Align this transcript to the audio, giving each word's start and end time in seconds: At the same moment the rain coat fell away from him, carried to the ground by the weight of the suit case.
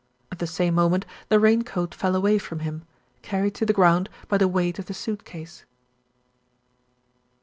At 0.31 0.39
the 0.39 0.47
same 0.47 0.73
moment 0.73 1.05
the 1.29 1.39
rain 1.39 1.61
coat 1.63 1.93
fell 1.93 2.15
away 2.15 2.39
from 2.39 2.61
him, 2.61 2.85
carried 3.21 3.53
to 3.53 3.67
the 3.67 3.71
ground 3.73 4.09
by 4.27 4.39
the 4.39 4.47
weight 4.47 4.79
of 4.79 4.87
the 4.87 4.95
suit 4.95 5.25
case. 5.25 5.63